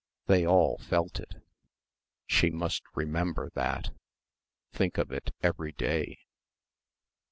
[0.25, 1.35] They all felt it.
[2.25, 3.91] She must remember that....
[4.73, 6.17] Think of it every day.